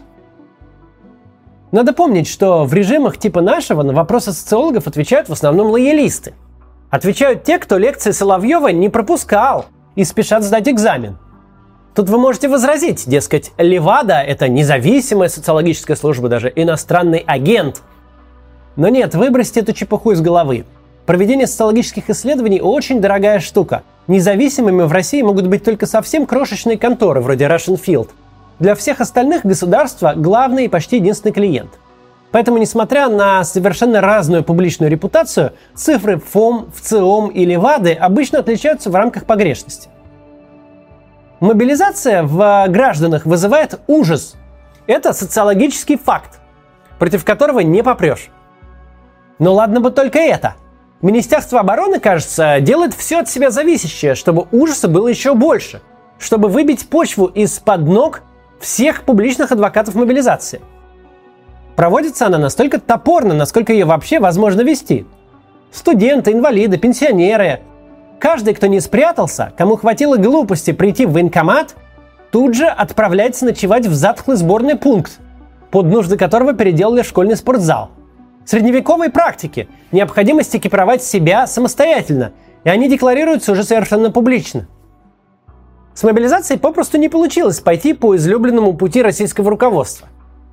Надо 1.71 1.93
помнить, 1.93 2.27
что 2.27 2.65
в 2.65 2.73
режимах 2.73 3.17
типа 3.17 3.41
нашего 3.41 3.83
на 3.83 3.93
вопросы 3.93 4.31
социологов 4.31 4.87
отвечают 4.87 5.29
в 5.29 5.33
основном 5.33 5.67
лоялисты. 5.67 6.33
Отвечают 6.89 7.43
те, 7.43 7.59
кто 7.59 7.77
лекции 7.77 8.11
Соловьева 8.11 8.69
не 8.69 8.89
пропускал 8.89 9.65
и 9.95 10.03
спешат 10.03 10.43
сдать 10.43 10.69
экзамен. 10.69 11.17
Тут 11.97 12.09
вы 12.09 12.19
можете 12.19 12.47
возразить, 12.47 13.05
дескать, 13.07 13.51
Левада– 13.57 14.21
это 14.27 14.47
независимая 14.47 15.29
социологическая 15.29 15.97
служба, 15.97 16.29
даже 16.29 16.53
иностранный 16.55 17.23
агент. 17.25 17.81
Но 18.75 18.87
нет, 18.87 19.15
выбросьте 19.15 19.61
эту 19.61 19.73
чепуху 19.73 20.11
из 20.11 20.21
головы. 20.21 20.65
Проведение 21.07 21.47
социологических 21.47 22.11
исследований 22.11 22.61
очень 22.61 23.01
дорогая 23.01 23.39
штука. 23.39 23.81
Независимыми 24.05 24.83
в 24.83 24.91
России 24.91 25.23
могут 25.23 25.47
быть 25.47 25.63
только 25.63 25.87
совсем 25.87 26.27
крошечные 26.27 26.77
конторы, 26.77 27.19
вроде 27.19 27.45
Russian 27.45 27.81
Field. 27.83 28.09
Для 28.59 28.75
всех 28.75 29.01
остальных 29.01 29.43
государство– 29.43 30.13
главный 30.15 30.65
и 30.65 30.67
почти 30.67 30.97
единственный 30.97 31.31
клиент. 31.31 31.71
Поэтому, 32.29 32.59
несмотря 32.59 33.09
на 33.09 33.43
совершенно 33.43 34.01
разную 34.01 34.43
публичную 34.43 34.91
репутацию, 34.91 35.53
цифры 35.73 36.19
ФОМ, 36.19 36.69
ВЦИОМ 36.75 37.29
или 37.29 37.55
ВАДы 37.55 37.93
обычно 37.93 38.37
отличаются 38.37 38.91
в 38.91 38.95
рамках 38.95 39.25
погрешности. 39.25 39.89
Мобилизация 41.39 42.23
в 42.23 42.67
гражданах 42.69 43.25
вызывает 43.25 43.79
ужас. 43.87 44.35
Это 44.87 45.13
социологический 45.13 45.97
факт, 45.97 46.39
против 46.99 47.23
которого 47.25 47.59
не 47.59 47.83
попрешь. 47.83 48.29
Но 49.39 49.53
ладно 49.53 49.81
бы 49.81 49.91
только 49.91 50.19
это– 50.19 50.55
Министерство 51.01 51.59
обороны, 51.59 51.99
кажется, 51.99 52.59
делает 52.59 52.93
все 52.95 53.19
от 53.19 53.29
себя 53.29 53.51
зависящее, 53.51 54.15
чтобы 54.15 54.47
ужаса 54.51 54.87
было 54.87 55.07
еще 55.07 55.35
больше, 55.35 55.81
чтобы 56.17 56.47
выбить 56.47 56.89
почву 56.89 57.27
из-под 57.27 57.81
ног 57.81 58.23
всех 58.59 59.03
публичных 59.03 59.51
адвокатов 59.51 59.93
мобилизации. 59.93 60.59
Проводится 61.75 62.25
она 62.25 62.39
настолько 62.39 62.79
топорно, 62.79 63.35
насколько 63.35 63.71
ее 63.71 63.85
вообще 63.85 64.19
возможно 64.19 64.61
вести. 64.61 65.05
Студенты, 65.71 66.31
инвалиды, 66.31 66.77
пенсионеры. 66.77 67.61
Каждый, 68.19 68.53
кто 68.53 68.67
не 68.67 68.79
спрятался, 68.79 69.53
кому 69.57 69.77
хватило 69.77 70.17
глупости 70.17 70.71
прийти 70.71 71.05
в 71.05 71.13
военкомат, 71.13 71.75
тут 72.31 72.55
же 72.55 72.65
отправляется 72.65 73.45
ночевать 73.45 73.85
в 73.85 73.93
затхлый 73.93 74.37
сборный 74.37 74.75
пункт, 74.75 75.19
под 75.71 75.85
нужды 75.85 76.17
которого 76.17 76.53
переделали 76.53 77.03
школьный 77.03 77.35
спортзал– 77.35 77.91
средневековой 78.47 79.09
практики, 79.09 79.67
необходимость 79.91 80.55
экипировать 80.55 81.03
себя 81.03 81.45
самостоятельно, 81.45 82.31
и 82.63 82.69
они 82.69 82.89
декларируются 82.89 83.51
уже 83.51 83.63
совершенно 83.63 84.09
публично. 84.09 84.67
С 85.93 86.03
мобилизацией 86.03 86.59
попросту 86.59 86.97
не 86.97 87.09
получилось 87.09 87.59
пойти 87.59 87.93
по 87.93 88.15
излюбленному 88.15 88.73
пути 88.73 89.01
российского 89.01 89.49
руководства. 89.49 90.07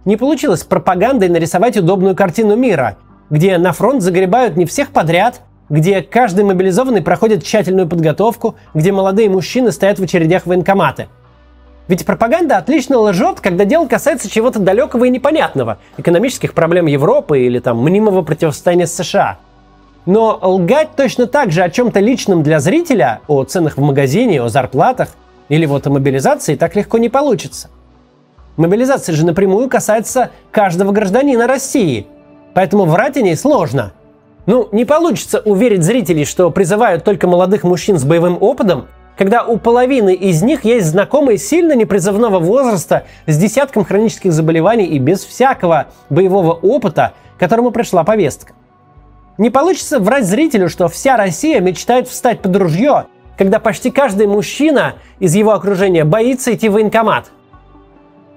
Не 0.05 0.17
получилось 0.17 0.65
пропагандой 0.65 1.29
нарисовать 1.29 1.77
удобную 1.77 2.17
картину 2.17 2.57
мира, 2.57 2.99
где 3.31 3.57
на 3.59 3.73
фронт 3.73 4.03
загребают 4.03 4.57
не 4.57 4.67
всех 4.67 4.91
подряд, 4.91 5.41
где 5.69 6.03
каждый 6.03 6.45
мобилизованный 6.45 7.03
проходит 7.03 7.45
тщательную 7.45 7.89
подготовку, 7.89 8.57
где 8.75 8.93
молодые 8.93 9.29
мужчины 9.31 9.73
стоят 9.73 9.99
в 9.99 10.03
очередях 10.03 10.45
в 10.45 10.47
военкоматы– 10.47 11.09
ведь 11.87 12.07
пропаганда 12.07 12.57
отлично 12.57 12.99
лжет, 12.99 13.41
когда 13.41 13.65
дело 13.67 13.87
касается 13.87 14.31
чего-то 14.31 14.59
далекого 14.59 15.05
и 15.05 15.11
непонятного, 15.11 15.79
экономических 15.99 16.55
проблем 16.55 16.87
Европы 16.87 17.41
или 17.41 17.59
там 17.59 17.83
мнимого 17.83 18.23
противостояния 18.23 18.87
с 18.87 18.95
США. 18.95 19.39
Но 20.07 20.39
лгать 20.41 20.97
точно 20.97 21.27
так 21.27 21.51
же 21.51 21.63
о 21.63 21.69
чем-то 21.69 22.01
личном 22.01 22.43
для 22.43 22.61
зрителя, 22.61 23.21
о 23.29 23.45
ценах 23.45 23.77
в 23.77 23.83
магазине, 23.83 24.41
о 24.41 24.49
зарплатах 24.49 25.11
или 25.51 25.67
вот 25.67 25.87
о 25.87 25.91
мобилизации 25.91 26.57
так 26.57 26.75
легко 26.75 26.97
не 26.97 27.11
получится. 27.11 27.69
Мобилизация 28.57 29.15
же 29.15 29.27
напрямую 29.27 29.69
касается 29.69 30.31
каждого 30.53 30.93
гражданина 30.93 31.47
России, 31.47 32.07
поэтому 32.55 32.85
врать 32.85 33.17
о 33.19 33.23
ней 33.23 33.37
сложно. 33.37 33.93
Ну, 34.47 34.69
не 34.73 34.85
получится 34.85 35.41
уверить 35.41 35.83
зрителей, 35.83 36.25
что 36.25 36.51
призывают 36.51 37.05
только 37.05 37.27
молодых 37.27 37.65
мужчин 37.65 37.99
с 37.99 38.05
боевым 38.05 38.39
опытом 38.41 38.87
когда 39.17 39.45
у 39.45 39.59
половины 39.59 40.15
из 40.15 40.43
них 40.43 40.65
есть 40.65 40.87
знакомые 40.87 41.39
сильно 41.39 41.75
непризывного 41.75 42.39
возраста 42.39 43.05
с 43.27 43.37
десятком 43.37 43.85
хронических 43.85 44.33
заболеваний 44.33 44.87
и 44.87 44.99
без 44.99 45.25
всякого 45.25 45.87
боевого 46.11 46.53
опыта, 46.53 47.13
которому 47.39 47.71
пришла 47.71 48.05
повестка. 48.05 48.55
Не 49.39 49.51
получится 49.51 49.99
врать 49.99 50.27
зрителю, 50.27 50.69
что 50.69 50.89
вся 50.89 51.17
Россия 51.17 51.61
мечтает 51.61 52.09
встать 52.09 52.41
под 52.41 52.57
ружье, 52.57 53.07
когда 53.37 53.59
почти 53.59 53.91
каждый 53.91 54.27
мужчина 54.27 54.95
из 55.19 55.35
его 55.35 55.53
окружения 55.53 56.05
боится 56.05 56.55
идти 56.55 56.69
в 56.69 56.73
военкомат. 56.73 57.31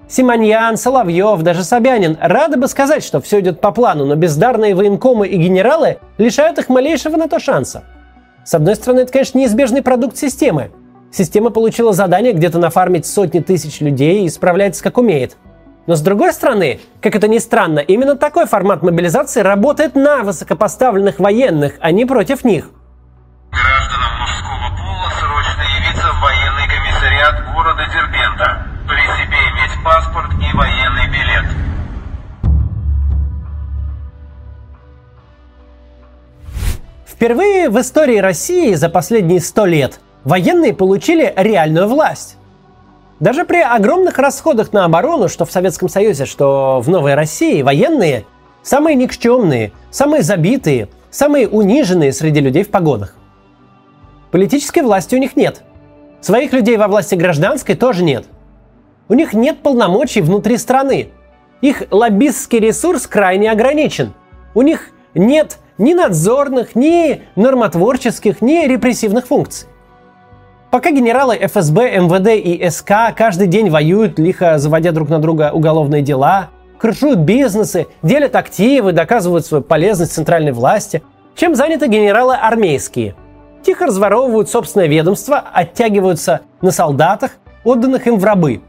Симоньян, 0.10 0.78
Соловьев, 0.78 1.42
даже 1.42 1.64
Собянин 1.64 2.18
рады 2.22 2.58
бы 2.58 2.68
сказать, 2.68 3.04
что 3.04 3.22
все 3.22 3.40
идет 3.42 3.62
по 3.62 3.72
плану, 3.72 4.06
но 4.06 4.16
бездарные 4.16 4.74
военкомы 4.74 5.28
и 5.28 5.38
генералы 5.38 5.98
лишают 6.18 6.58
их 6.60 6.70
малейшего 6.70 7.18
на 7.18 7.28
то 7.28 7.40
шанса– 7.40 7.84
с 8.48 8.54
одной 8.54 8.76
стороны, 8.76 9.02
это, 9.02 9.12
конечно, 9.12 9.38
неизбежный 9.38 9.82
продукт 9.82 10.16
системы. 10.16 10.72
Система 11.12 11.50
получила 11.50 11.92
задание 11.92 12.32
где-то 12.32 12.60
нафармить 12.60 13.06
сотни 13.06 13.42
тысяч 13.42 13.82
людей 13.82 14.24
и 14.24 14.30
справляется 14.30 14.82
как 14.82 14.98
умеет. 14.98 15.36
Но 15.86 15.98
с 15.98 16.02
другой 16.02 16.32
стороны, 16.32 16.80
как 17.02 17.18
это 17.18 17.28
ни 17.28 17.40
странно, 17.40 17.80
именно 17.80 18.16
такой 18.16 18.46
формат 18.46 18.84
мобилизации 18.84 19.42
работает 19.42 19.96
на 19.96 20.24
высокопоставленных 20.24 21.20
военных, 21.20 21.74
а 21.82 21.92
не 21.92 22.06
против 22.06 22.46
них. 22.46 22.70
Впервые 37.18 37.70
в 37.70 37.78
истории 37.82 38.20
России 38.20 38.74
за 38.74 38.88
последние 38.88 39.42
сто 39.42 39.66
лет 39.66 40.00
военные 40.24 40.74
получили 40.74 41.34
реальную 41.36 41.88
власть. 41.88 42.38
Даже 43.20 43.44
при 43.44 43.62
огромных 43.62 44.18
расходах 44.18 44.72
на 44.72 44.86
оборону, 44.86 45.28
что 45.28 45.44
в 45.44 45.52
Советском 45.52 45.90
Союзе, 45.90 46.26
что 46.26 46.80
в 46.80 46.90
Новой 46.90 47.16
России, 47.16 47.62
военные 47.62 48.26
Самые 48.68 48.96
никчемные, 48.96 49.72
самые 49.92 50.24
забитые, 50.24 50.90
самые 51.10 51.48
униженные 51.48 52.12
среди 52.12 52.42
людей 52.42 52.66
в 52.66 52.70
погонах. 52.70 53.16
Политической 54.30 54.82
власти 54.82 55.16
у 55.16 55.20
них 55.20 55.38
нет. 55.38 55.64
Своих 56.20 56.52
людей 56.52 56.76
во 56.76 56.90
власти 56.90 57.16
гражданской 57.16 57.76
тоже 57.76 58.04
нет. 58.04 58.26
У 59.08 59.14
них 59.14 59.32
нет 59.32 59.60
полномочий 59.60 60.20
внутри 60.20 60.58
страны. 60.58 61.12
Их 61.62 61.84
лоббистский 61.92 62.60
ресурс 62.60 63.08
крайне 63.08 63.50
ограничен. 63.50 64.14
У 64.54 64.64
них 64.64 64.90
нет 65.16 65.60
ни 65.78 65.94
надзорных, 65.94 66.76
ни 66.76 67.22
нормотворческих, 67.36 68.42
ни 68.42 68.68
репрессивных 68.68 69.28
функций. 69.28 69.68
Пока 70.70 70.92
генералы 70.92 71.38
ФСБ, 71.38 71.98
МВД 71.98 72.30
и 72.36 72.70
СК 72.70 73.16
каждый 73.16 73.48
день 73.48 73.70
воюют, 73.70 74.20
лихо 74.20 74.58
заводя 74.58 74.92
друг 74.92 75.10
на 75.10 75.20
друга 75.20 75.52
уголовные 75.54 76.02
дела, 76.02 76.50
крышуют 76.78 77.20
бизнесы, 77.20 77.88
делят 78.04 78.36
активы, 78.36 78.92
доказывают 78.92 79.46
свою 79.46 79.64
полезность 79.64 80.14
центральной 80.14 80.52
власти, 80.52 81.02
чем 81.36 81.56
заняты 81.56 81.88
генералы 81.88 82.36
армейские. 82.36 83.16
Тихо 83.64 83.86
разворовывают 83.86 84.50
собственное 84.50 84.88
ведомство, 84.88 85.44
оттягиваются 85.54 86.42
на 86.62 86.72
солдатах, 86.72 87.32
отданных 87.64 88.08
им 88.08 88.18
в 88.18 88.24
рабы. 88.24 88.62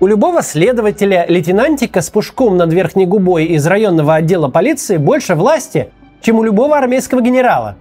У 0.00 0.06
любого 0.06 0.42
следователя, 0.42 1.26
лейтенантика 1.28 2.00
с 2.00 2.10
пушком 2.10 2.56
над 2.56 2.72
верхней 2.72 3.06
губой 3.06 3.44
из 3.44 3.66
районного 3.66 4.14
отдела 4.14 4.48
полиции 4.48 4.96
больше 4.96 5.34
власти, 5.34 5.90
чем 6.20 6.38
у 6.38 6.42
любого 6.42 6.76
армейского 6.76 7.20
генерала. 7.20 7.76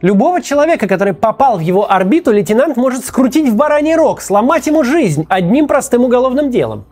Любого 0.00 0.40
человека, 0.40 0.88
который 0.88 1.12
попал 1.12 1.58
в 1.58 1.60
его 1.60 1.90
орбиту, 1.90 2.32
лейтенант 2.32 2.76
может 2.76 3.04
скрутить 3.04 3.48
в 3.48 3.56
бараний 3.56 3.94
рог, 3.94 4.22
сломать 4.22 4.66
ему 4.66 4.82
жизнь 4.82 5.26
одним 5.28 5.66
простым 5.66 6.04
уголовным 6.04 6.50
делом. 6.50 6.86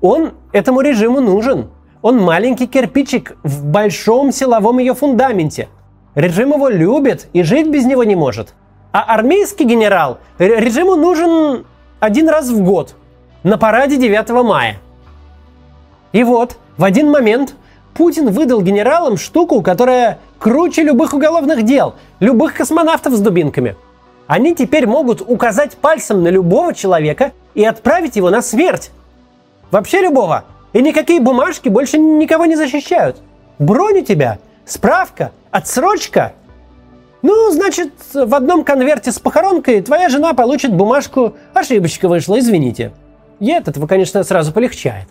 Он 0.00 0.32
этому 0.52 0.80
режиму 0.80 1.20
нужен. 1.20 1.70
Он 2.00 2.18
маленький 2.18 2.66
кирпичик 2.66 3.36
в 3.42 3.64
большом 3.66 4.32
силовом 4.32 4.78
ее 4.78 4.94
фундаменте. 4.94 5.68
Режим 6.14 6.52
его 6.52 6.68
любит 6.68 7.28
и 7.32 7.42
жить 7.42 7.68
без 7.68 7.84
него 7.84 8.04
не 8.04 8.14
может. 8.14 8.54
А 8.92 9.02
армейский 9.02 9.64
генерал 9.64 10.18
режиму 10.38 10.94
нужен 10.94 11.64
один 12.00 12.28
раз 12.28 12.50
в 12.50 12.62
год, 12.62 12.94
на 13.42 13.58
параде 13.58 13.96
9 13.96 14.30
мая. 14.44 14.76
И 16.12 16.22
вот, 16.22 16.58
в 16.76 16.84
один 16.84 17.10
момент 17.10 17.56
Путин 17.94 18.30
выдал 18.30 18.60
генералам 18.60 19.16
штуку, 19.16 19.62
которая 19.62 20.18
круче 20.38 20.82
любых 20.82 21.14
уголовных 21.14 21.62
дел, 21.62 21.94
любых 22.20 22.54
космонавтов 22.54 23.14
с 23.14 23.20
дубинками. 23.20 23.76
Они 24.26 24.54
теперь 24.54 24.86
могут 24.86 25.20
указать 25.20 25.76
пальцем 25.76 26.22
на 26.22 26.28
любого 26.28 26.74
человека 26.74 27.32
и 27.54 27.64
отправить 27.64 28.16
его 28.16 28.30
на 28.30 28.42
смерть. 28.42 28.90
Вообще 29.70 30.00
любого. 30.00 30.44
И 30.72 30.82
никакие 30.82 31.20
бумажки 31.20 31.68
больше 31.68 31.98
никого 31.98 32.46
не 32.46 32.56
защищают. 32.56 33.18
Бронь 33.58 33.98
у 33.98 34.04
тебя, 34.04 34.38
справка, 34.66 35.30
отсрочка. 35.50 36.32
Ну, 37.22 37.50
значит, 37.52 37.92
в 38.12 38.34
одном 38.34 38.64
конверте 38.64 39.12
с 39.12 39.18
похоронкой 39.18 39.80
твоя 39.82 40.08
жена 40.08 40.34
получит 40.34 40.74
бумажку 40.74 41.34
«Ошибочка 41.54 42.08
вышла, 42.08 42.38
извините». 42.38 42.92
Ей 43.40 43.58
от 43.58 43.68
этого, 43.68 43.86
конечно, 43.86 44.22
сразу 44.24 44.52
полегчает. 44.52 45.06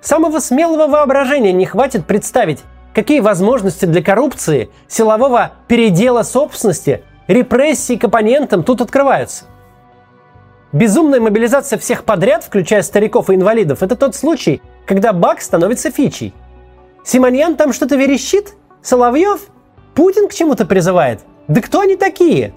Самого 0.00 0.38
смелого 0.38 0.86
воображения 0.86 1.52
не 1.52 1.66
хватит 1.66 2.06
представить, 2.06 2.60
какие 2.94 3.20
возможности 3.20 3.84
для 3.84 4.02
коррупции, 4.02 4.70
силового 4.88 5.52
передела 5.68 6.22
собственности, 6.22 7.04
репрессий 7.28 7.98
к 7.98 8.04
оппонентам 8.04 8.64
тут 8.64 8.80
открываются. 8.80 9.44
Безумная 10.72 11.20
мобилизация 11.20 11.78
всех 11.78 12.04
подряд, 12.04 12.44
включая 12.44 12.82
стариков 12.82 13.28
и 13.28 13.34
инвалидов, 13.34 13.82
это 13.82 13.96
тот 13.96 14.14
случай, 14.14 14.62
когда 14.86 15.12
баг 15.12 15.40
становится 15.42 15.90
фичей. 15.90 16.32
Симоньян 17.04 17.56
там 17.56 17.72
что-то 17.72 17.96
верещит? 17.96 18.54
Соловьев? 18.82 19.48
Путин 19.94 20.28
к 20.28 20.32
чему-то 20.34 20.64
призывает? 20.64 21.20
Да 21.48 21.60
кто 21.60 21.80
они 21.80 21.96
такие? 21.96 22.54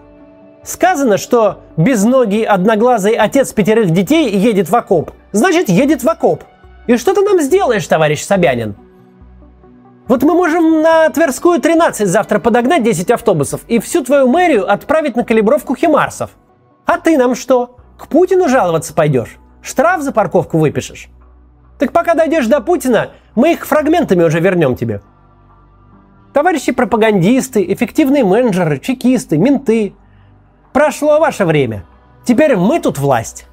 Сказано, 0.63 1.17
что 1.17 1.59
безногий 1.75 2.43
одноглазый 2.43 3.15
отец 3.15 3.51
пятерых 3.51 3.89
детей 3.89 4.29
едет 4.29 4.69
в 4.69 4.75
окоп. 4.75 5.11
Значит, 5.31 5.67
едет 5.67 6.03
в 6.03 6.09
окоп. 6.09 6.43
И 6.87 6.97
что 6.97 7.13
ты 7.13 7.21
нам 7.21 7.39
сделаешь, 7.41 7.87
товарищ 7.87 8.23
Собянин? 8.23 8.75
Вот 10.07 10.21
мы 10.23 10.33
можем 10.33 10.81
на 10.81 11.09
Тверскую 11.09 11.61
13 11.61 12.07
завтра 12.07 12.39
подогнать 12.39 12.83
10 12.83 13.09
автобусов 13.11 13.61
и 13.67 13.79
всю 13.79 14.03
твою 14.03 14.27
мэрию 14.27 14.69
отправить 14.69 15.15
на 15.15 15.23
калибровку 15.23 15.75
химарсов. 15.75 16.31
А 16.85 16.99
ты 16.99 17.17
нам 17.17 17.35
что? 17.35 17.77
К 17.97 18.07
Путину 18.07 18.49
жаловаться 18.49 18.93
пойдешь? 18.93 19.37
Штраф 19.61 20.01
за 20.01 20.11
парковку 20.11 20.57
выпишешь? 20.57 21.07
Так 21.79 21.93
пока 21.93 22.15
дойдешь 22.15 22.47
до 22.47 22.59
Путина, 22.59 23.11
мы 23.33 23.53
их 23.53 23.65
фрагментами 23.65 24.23
уже 24.23 24.41
вернем 24.41 24.75
тебе. 24.75 25.01
Товарищи 26.33 26.73
пропагандисты, 26.73 27.63
эффективные 27.71 28.25
менеджеры, 28.25 28.79
чекисты, 28.79 29.37
менты. 29.37 29.93
Прошло 30.73 31.19
ваше 31.19 31.45
время. 31.45 31.85
Теперь 32.25 32.57
мы 32.57 32.81
тут 32.81 32.97
власть. 32.97 33.47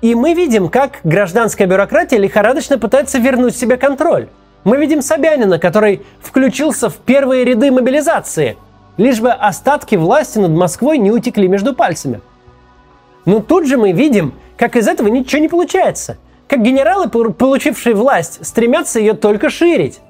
И 0.00 0.14
мы 0.14 0.34
видим, 0.34 0.68
как 0.68 1.00
гражданская 1.02 1.66
бюрократия 1.66 2.18
лихорадочно 2.18 2.78
пытается 2.78 3.18
вернуть 3.18 3.56
себе 3.56 3.76
контроль. 3.76 4.28
Мы 4.62 4.76
видим 4.76 5.02
Собянина, 5.02 5.58
который 5.58 6.02
включился 6.20 6.88
в 6.88 6.96
первые 6.96 7.44
ряды 7.44 7.72
мобилизации, 7.72 8.56
лишь 8.96 9.20
бы 9.20 9.32
остатки 9.32 9.96
власти 9.96 10.38
над 10.38 10.52
Москвой 10.52 10.98
не 10.98 11.10
утекли 11.10 11.48
между 11.48 11.74
пальцами. 11.74 12.20
Но 13.24 13.40
тут 13.40 13.66
же 13.66 13.76
мы 13.76 13.92
видим, 13.92 14.34
как 14.56 14.76
из 14.76 14.86
этого 14.86 15.08
ничего 15.08 15.42
не 15.42 15.48
получается. 15.48 16.16
Как 16.46 16.62
генералы, 16.62 17.08
получившие 17.08 17.94
власть, 17.94 18.44
стремятся 18.46 19.00
ее 19.00 19.14
только 19.14 19.50
ширить. 19.50 20.00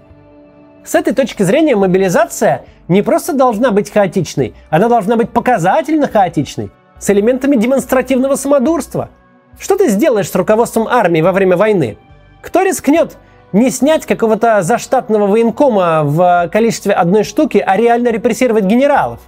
С 0.85 0.95
этой 0.95 1.15
точки 1.15 1.43
зрения 1.43 1.77
мобилизация 1.77 2.65
не 2.89 3.03
просто 3.03 3.33
должна 3.33 3.71
быть 3.71 3.91
хаотичной, 3.91 4.55
она 4.71 4.89
должна 4.89 5.17
быть 5.17 5.31
показательно 5.31 6.09
хаотичной, 6.09 6.71
с 6.99 7.11
элементами 7.11 7.57
демонстративного 7.57 8.37
самодурства– 8.37 9.09
что 9.59 9.77
ты 9.77 9.89
сделаешь 9.89 10.31
с 10.31 10.35
руководством 10.35 10.87
армии 10.89 11.21
во 11.21 11.33
время 11.33 11.57
войны? 11.57 11.99
Кто 12.41 12.63
рискнет 12.63 13.17
не 13.53 13.71
снять 13.71 14.07
какого-то 14.07 14.63
заштатного 14.63 15.27
военкома 15.27 16.03
в 16.05 16.49
количестве 16.53 16.93
одной 16.93 17.25
штуки, 17.25 17.63
а 17.65 17.77
реально 17.77 18.09
репрессировать 18.09 18.65
генералов? 18.65 19.21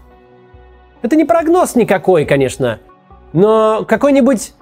Это 1.02 1.16
не 1.16 1.24
прогноз 1.24 1.74
никакой, 1.74 2.26
конечно, 2.26 2.78
но 3.32 3.84
какой-нибудь 3.84 4.54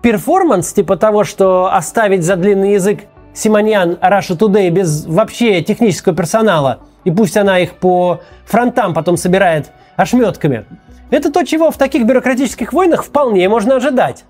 перформанс 0.00 0.72
типа 0.72 0.96
того, 0.96 1.24
что 1.24 1.72
оставить 1.72 2.24
за 2.24 2.36
длинный 2.36 2.72
язык 2.72 3.00
Симоньян 3.34 3.92
Russia 4.00 4.36
Today 4.36 4.70
без 4.70 5.06
вообще 5.06 5.62
технического 5.62 6.14
персонала, 6.14 6.80
и 7.04 7.10
пусть 7.10 7.36
она 7.36 7.58
их 7.58 7.74
по 7.74 8.20
фронтам 8.44 8.94
потом 8.94 9.16
собирает 9.16 9.70
ошметками. 9.96 10.66
Это 11.10 11.30
то, 11.30 11.44
чего 11.44 11.70
в 11.70 11.76
таких 11.76 12.04
бюрократических 12.04 12.72
войнах 12.72 13.04
вполне 13.04 13.48
можно 13.48 13.76
ожидать. 13.76 14.24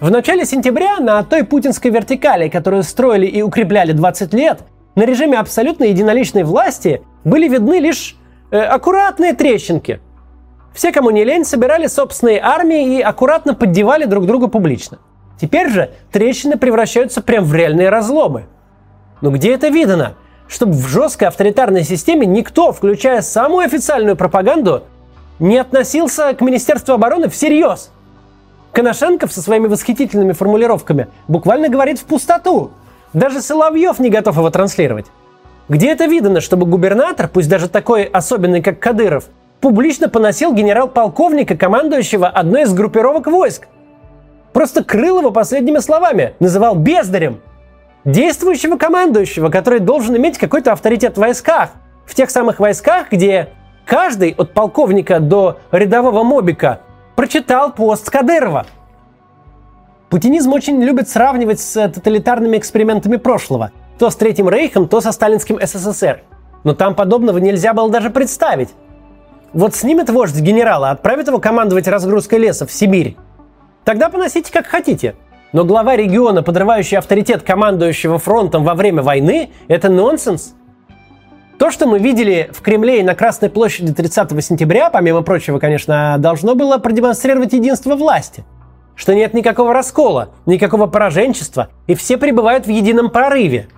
В 0.00 0.10
начале 0.10 0.46
сентября 0.46 0.98
на 0.98 1.22
той 1.22 1.44
путинской 1.44 1.90
вертикали, 1.90 2.48
которую 2.48 2.84
строили 2.84 3.26
и 3.26 3.42
укрепляли 3.42 3.92
20 3.92 4.32
лет, 4.32 4.60
на 4.94 5.02
режиме 5.02 5.38
абсолютной 5.38 5.90
единоличной 5.90 6.42
власти 6.42 7.02
были 7.22 7.46
видны 7.46 7.80
лишь 7.80 8.16
э, 8.50 8.58
аккуратные 8.58 9.34
трещинки. 9.34 10.00
Все, 10.72 10.90
кому 10.90 11.10
не 11.10 11.22
лень, 11.22 11.44
собирали 11.44 11.86
собственные 11.86 12.40
армии 12.40 12.96
и 12.96 13.02
аккуратно 13.02 13.52
поддевали 13.52 14.06
друг 14.06 14.24
друга 14.24 14.48
публично. 14.48 15.00
Теперь 15.38 15.68
же 15.68 15.90
трещины 16.10 16.56
превращаются 16.56 17.20
прям 17.20 17.44
в 17.44 17.54
реальные 17.54 17.90
разломы. 17.90 18.46
Но 19.20 19.30
где 19.30 19.52
это 19.52 19.68
видано? 19.68 20.14
Чтобы 20.48 20.72
в 20.72 20.88
жесткой 20.88 21.28
авторитарной 21.28 21.84
системе 21.84 22.26
никто, 22.26 22.72
включая 22.72 23.20
самую 23.20 23.66
официальную 23.66 24.16
пропаганду, 24.16 24.84
не 25.38 25.58
относился 25.58 26.32
к 26.32 26.40
Министерству 26.40 26.94
обороны 26.94 27.28
всерьез– 27.28 27.90
Коношенков 28.72 29.32
со 29.32 29.42
своими 29.42 29.66
восхитительными 29.66 30.32
формулировками 30.32 31.08
буквально 31.28 31.68
говорит 31.68 31.98
в 31.98 32.04
пустоту. 32.04 32.70
Даже 33.12 33.42
Соловьев 33.42 33.98
не 33.98 34.10
готов 34.10 34.36
его 34.36 34.50
транслировать. 34.50 35.06
Где 35.68 35.90
это 35.92 36.06
видно, 36.06 36.40
чтобы 36.40 36.66
губернатор, 36.66 37.28
пусть 37.28 37.48
даже 37.48 37.68
такой 37.68 38.04
особенный, 38.04 38.62
как 38.62 38.78
Кадыров, 38.78 39.24
публично 39.60 40.08
поносил 40.08 40.52
генерал-полковника, 40.52 41.56
командующего 41.56 42.28
одной 42.28 42.62
из 42.62 42.72
группировок 42.72 43.26
войск? 43.26 43.66
Просто 44.52 44.82
крыл 44.82 45.20
его 45.20 45.30
последними 45.30 45.78
словами, 45.78 46.34
называл 46.40 46.74
бездарем. 46.74 47.40
Действующего 48.04 48.76
командующего, 48.76 49.48
который 49.48 49.80
должен 49.80 50.16
иметь 50.16 50.38
какой-то 50.38 50.72
авторитет 50.72 51.16
в 51.16 51.20
войсках. 51.20 51.70
В 52.06 52.14
тех 52.14 52.30
самых 52.30 52.58
войсках, 52.58 53.12
где 53.12 53.50
каждый 53.84 54.34
от 54.36 54.52
полковника 54.54 55.20
до 55.20 55.58
рядового 55.70 56.24
мобика 56.24 56.80
прочитал 57.20 57.70
пост 57.70 58.08
Кадырова. 58.08 58.64
Путинизм 60.08 60.54
очень 60.54 60.82
любит 60.82 61.06
сравнивать 61.06 61.60
с 61.60 61.74
тоталитарными 61.74 62.56
экспериментами 62.56 63.16
прошлого. 63.18 63.72
То 63.98 64.08
с 64.08 64.16
Третьим 64.16 64.48
Рейхом, 64.48 64.88
то 64.88 65.02
со 65.02 65.12
сталинским 65.12 65.58
СССР. 65.62 66.22
Но 66.64 66.72
там 66.72 66.94
подобного 66.94 67.36
нельзя 67.36 67.74
было 67.74 67.90
даже 67.90 68.08
представить. 68.08 68.70
Вот 69.52 69.74
снимет 69.74 70.08
вождь 70.08 70.40
генерала, 70.40 70.88
отправит 70.88 71.28
его 71.28 71.38
командовать 71.38 71.88
разгрузкой 71.88 72.38
леса 72.38 72.66
в 72.66 72.72
Сибирь. 72.72 73.18
Тогда 73.84 74.08
поносите 74.08 74.50
как 74.50 74.66
хотите. 74.66 75.14
Но 75.52 75.66
глава 75.66 75.96
региона, 75.96 76.42
подрывающий 76.42 76.96
авторитет 76.96 77.42
командующего 77.42 78.18
фронтом 78.18 78.64
во 78.64 78.72
время 78.74 79.02
войны, 79.02 79.50
это 79.68 79.90
нонсенс. 79.90 80.54
То, 81.60 81.70
что 81.70 81.86
мы 81.86 81.98
видели 81.98 82.48
в 82.54 82.62
Кремле 82.62 83.00
и 83.00 83.02
на 83.02 83.14
Красной 83.14 83.50
площади 83.50 83.92
30 83.92 84.42
сентября, 84.42 84.88
помимо 84.88 85.20
прочего, 85.20 85.58
конечно, 85.58 86.16
должно 86.18 86.54
было 86.54 86.78
продемонстрировать 86.78 87.52
единство 87.52 87.96
власти. 87.96 88.44
Что 88.96 89.14
нет 89.14 89.34
никакого 89.34 89.74
раскола, 89.74 90.30
никакого 90.46 90.86
пораженчества, 90.86 91.68
и 91.86 91.94
все 91.94 92.16
пребывают 92.16 92.64
в 92.64 92.70
едином 92.70 93.10
прорыве. 93.10 93.68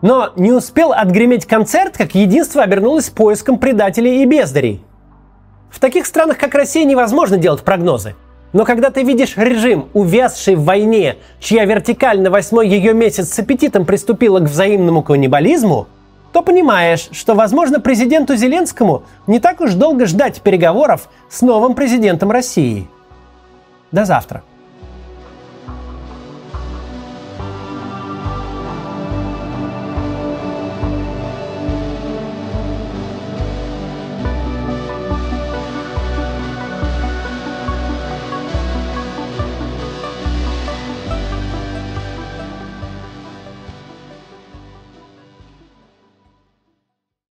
Но 0.00 0.32
не 0.36 0.52
успел 0.52 0.94
отгреметь 0.94 1.44
концерт, 1.44 1.98
как 1.98 2.14
единство 2.14 2.62
обернулось 2.62 3.10
поиском 3.10 3.58
предателей 3.58 4.22
и 4.22 4.24
бездарей. 4.24 4.82
В 5.68 5.80
таких 5.80 6.06
странах, 6.06 6.38
как 6.38 6.54
Россия, 6.54 6.86
невозможно 6.86 7.36
делать 7.36 7.60
прогнозы– 7.60 8.14
но 8.52 8.64
когда 8.64 8.88
ты 8.88 9.02
видишь 9.02 9.36
режим, 9.36 9.90
увязший 9.92 10.54
в 10.54 10.64
войне, 10.64 11.16
чья 11.40 11.66
вертикаль 11.66 12.22
на 12.22 12.30
восьмой 12.30 12.68
ее 12.68 12.94
месяц 12.94 13.28
с 13.28 13.38
аппетитом 13.38 13.84
приступила 13.84 14.38
к 14.38 14.44
взаимному 14.44 15.02
каннибализму, 15.02 15.88
то 16.36 16.42
понимаешь, 16.42 17.08
что, 17.12 17.34
возможно, 17.34 17.80
президенту 17.80 18.36
Зеленскому 18.36 19.04
не 19.26 19.38
так 19.38 19.62
уж 19.62 19.72
долго 19.72 20.04
ждать 20.04 20.42
переговоров 20.42 21.08
с 21.30 21.40
новым 21.40 21.74
президентом 21.74 22.30
России. 22.30 22.86
До 23.90 24.04
завтра. 24.04 24.42